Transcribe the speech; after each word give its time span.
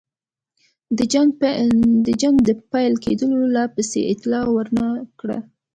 د 2.05 2.07
جنګ 2.21 2.35
د 2.47 2.49
پیل 2.71 2.93
کېدلو 3.03 3.39
پالیسۍ 3.73 4.01
اطلاع 4.13 4.45
ور 4.53 4.67
نه 4.79 4.87
کړه. 5.19 5.37